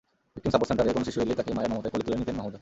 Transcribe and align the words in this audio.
Victim 0.33 0.51
support 0.53 0.69
সেন্টারে 0.69 0.95
কোনো 0.95 1.05
শিশু 1.07 1.19
এলেই 1.23 1.37
তাকে 1.39 1.51
মায়ের 1.57 1.71
মমতায় 1.71 1.91
কোলে 1.93 2.05
তুলে 2.05 2.17
নিতেন 2.21 2.35
মাহমুদা। 2.37 2.59